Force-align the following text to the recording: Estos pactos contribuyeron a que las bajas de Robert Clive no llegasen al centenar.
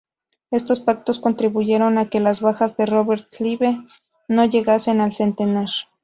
Estos 0.49 0.79
pactos 0.79 1.19
contribuyeron 1.19 1.99
a 1.99 2.07
que 2.09 2.19
las 2.19 2.41
bajas 2.41 2.75
de 2.75 2.87
Robert 2.87 3.29
Clive 3.29 3.81
no 4.27 4.45
llegasen 4.45 4.99
al 4.99 5.13
centenar. 5.13 5.67